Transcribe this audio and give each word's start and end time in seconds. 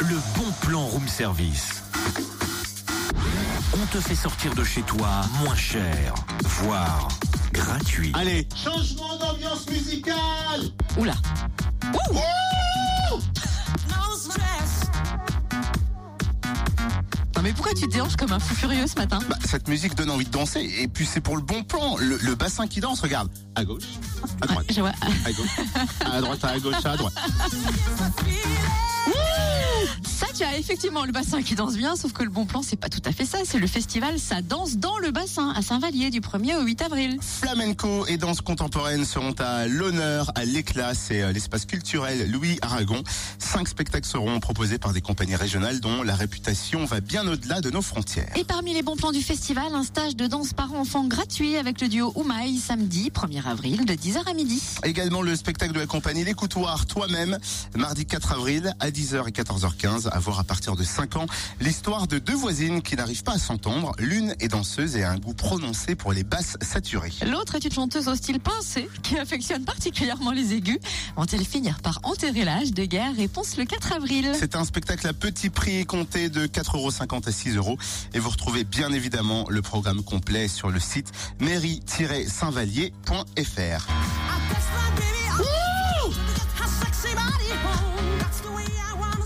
le 0.00 0.16
bon 0.36 0.50
plan 0.60 0.84
room 0.86 1.06
service. 1.08 1.82
On 3.74 3.86
te 3.86 4.00
fait 4.00 4.14
sortir 4.14 4.54
de 4.54 4.64
chez 4.64 4.82
toi 4.82 5.08
moins 5.40 5.54
cher, 5.54 6.14
voire 6.42 7.08
gratuit. 7.52 8.12
Allez, 8.14 8.46
Changement 8.54 9.16
d'ambiance 9.16 9.68
musicale 9.70 10.62
Oula. 10.98 11.14
Non 12.12 12.55
mais 17.46 17.52
pourquoi 17.52 17.74
tu 17.74 17.86
te 17.86 17.92
déhanches 17.92 18.16
comme 18.16 18.32
un 18.32 18.40
fou 18.40 18.56
furieux 18.56 18.88
ce 18.88 18.96
matin 18.96 19.20
bah, 19.28 19.36
cette 19.44 19.68
musique 19.68 19.94
donne 19.94 20.10
envie 20.10 20.24
de 20.24 20.30
danser 20.30 20.68
et 20.80 20.88
puis 20.88 21.06
c'est 21.06 21.20
pour 21.20 21.36
le 21.36 21.42
bon 21.42 21.62
plan. 21.62 21.96
Le, 21.96 22.18
le 22.20 22.34
bassin 22.34 22.66
qui 22.66 22.80
danse, 22.80 23.00
regarde, 23.02 23.30
à 23.54 23.64
gauche, 23.64 23.84
à 24.42 24.46
droite, 24.48 24.66
Ouais, 24.68 24.74
je 24.74 24.80
vois. 24.80 24.90
à 25.24 25.32
gauche, 25.32 25.60
à 26.00 26.20
droite, 26.20 26.44
à 26.44 26.58
gauche, 26.58 26.84
à 26.84 26.96
droite. 26.96 27.14
effectivement 30.58 31.04
le 31.04 31.12
bassin 31.12 31.42
qui 31.42 31.54
danse 31.54 31.76
bien, 31.76 31.96
sauf 31.96 32.12
que 32.12 32.22
le 32.22 32.30
bon 32.30 32.46
plan, 32.46 32.62
c'est 32.62 32.76
pas 32.76 32.88
tout 32.88 33.02
à 33.04 33.12
fait 33.12 33.24
ça. 33.24 33.38
C'est 33.44 33.58
le 33.58 33.66
festival 33.66 34.18
Ça 34.18 34.42
danse 34.42 34.76
dans 34.76 34.98
le 34.98 35.10
bassin 35.10 35.52
à 35.56 35.62
Saint-Vallier 35.62 36.10
du 36.10 36.20
1er 36.20 36.56
au 36.56 36.62
8 36.62 36.82
avril. 36.82 37.18
Flamenco 37.20 38.06
et 38.06 38.16
danse 38.16 38.40
contemporaine 38.40 39.04
seront 39.04 39.34
à 39.38 39.66
l'honneur, 39.66 40.32
à 40.34 40.44
l'éclat, 40.44 40.94
c'est 40.94 41.22
euh, 41.22 41.32
l'espace 41.32 41.66
culturel 41.66 42.30
Louis 42.30 42.58
Aragon. 42.62 43.02
Cinq 43.38 43.68
spectacles 43.68 44.06
seront 44.06 44.40
proposés 44.40 44.78
par 44.78 44.92
des 44.92 45.00
compagnies 45.00 45.36
régionales 45.36 45.80
dont 45.80 46.02
la 46.02 46.14
réputation 46.14 46.84
va 46.84 47.00
bien 47.00 47.26
au-delà 47.26 47.60
de 47.60 47.70
nos 47.70 47.82
frontières. 47.82 48.30
Et 48.36 48.44
parmi 48.44 48.74
les 48.74 48.82
bons 48.82 48.96
plans 48.96 49.12
du 49.12 49.22
festival, 49.22 49.74
un 49.74 49.84
stage 49.84 50.16
de 50.16 50.26
danse 50.26 50.52
par 50.52 50.72
enfant 50.74 51.04
gratuit 51.04 51.56
avec 51.56 51.80
le 51.80 51.88
duo 51.88 52.12
Oumaï 52.14 52.58
samedi 52.58 53.10
1er 53.10 53.46
avril 53.46 53.84
de 53.84 53.94
10h 53.94 54.28
à 54.28 54.34
midi. 54.34 54.62
Également 54.84 55.22
le 55.22 55.36
spectacle 55.36 55.72
de 55.72 55.80
la 55.80 55.86
compagnie 55.86 56.24
L'Écoutoir 56.24 56.86
toi-même, 56.86 57.38
mardi 57.76 58.06
4 58.06 58.32
avril 58.32 58.74
à 58.80 58.90
10h 58.90 59.28
et 59.28 59.32
14h15, 59.32 60.08
à 60.08 60.18
voir 60.18 60.40
à 60.40 60.44
partir 60.46 60.76
de 60.76 60.84
5 60.84 61.16
ans, 61.16 61.26
l'histoire 61.60 62.06
de 62.06 62.18
deux 62.18 62.34
voisines 62.34 62.82
qui 62.82 62.96
n'arrivent 62.96 63.22
pas 63.22 63.34
à 63.34 63.38
s'entendre. 63.38 63.92
L'une 63.98 64.34
est 64.40 64.48
danseuse 64.48 64.96
et 64.96 65.04
a 65.04 65.10
un 65.10 65.18
goût 65.18 65.34
prononcé 65.34 65.94
pour 65.94 66.12
les 66.12 66.24
basses 66.24 66.56
saturées. 66.60 67.12
L'autre 67.26 67.56
est 67.56 67.64
une 67.64 67.72
chanteuse 67.72 68.08
au 68.08 68.14
style 68.14 68.40
pincé 68.40 68.88
qui 69.02 69.18
affectionne 69.18 69.64
particulièrement 69.64 70.32
les 70.32 70.54
aigus. 70.54 70.78
Vont-elles 71.16 71.44
finir 71.44 71.80
par 71.80 72.00
enterrer 72.04 72.44
l'âge 72.44 72.72
de 72.72 72.84
guerre? 72.84 73.14
Réponse 73.16 73.56
le 73.56 73.64
4 73.64 73.92
avril. 73.92 74.32
C'est 74.38 74.56
un 74.56 74.64
spectacle 74.64 75.06
à 75.06 75.12
petit 75.12 75.50
prix 75.50 75.84
compté 75.84 76.28
de 76.28 76.46
4,50€ 76.46 77.28
à 77.28 77.32
6 77.32 77.56
euros. 77.56 77.78
Et 78.14 78.18
vous 78.18 78.30
retrouvez 78.30 78.64
bien 78.64 78.92
évidemment 78.92 79.46
le 79.48 79.62
programme 79.62 80.02
complet 80.02 80.48
sur 80.48 80.70
le 80.70 80.80
site 80.80 81.12
mairie-saint-vallier.fr. 81.40 83.86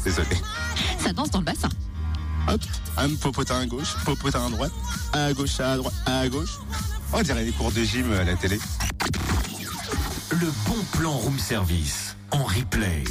Désolé. 0.05 0.37
Danse 1.13 1.31
dans 1.31 1.41
le 1.41 1.45
bassin. 1.45 1.69
Hop, 2.49 2.61
un 2.97 3.15
popotin 3.17 3.61
à 3.61 3.67
gauche, 3.67 3.95
popotin 4.05 4.47
à 4.47 4.51
droite, 4.51 4.73
à 5.13 5.33
gauche, 5.33 5.61
à 5.61 5.77
droite, 5.77 5.95
à 6.07 6.29
gauche. 6.29 6.59
On 7.13 7.23
dirait 7.23 7.45
les 7.45 7.53
cours 7.53 7.73
de 7.73 7.83
gym 7.83 8.13
à 8.13 8.25
la 8.25 8.35
télé. 8.35 8.59
Le 10.31 10.47
bon 10.67 10.83
plan 10.93 11.13
room 11.13 11.39
service 11.39 12.17
en 12.31 12.45
replay. 12.45 13.05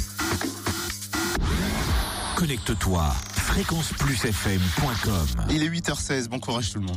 Connecte-toi 2.36 3.14
fréquenceplusfm.com. 3.34 5.44
Il 5.50 5.62
est 5.62 5.68
8h16, 5.68 6.28
bon 6.28 6.38
courage 6.38 6.72
tout 6.72 6.78
le 6.78 6.84
monde. 6.84 6.88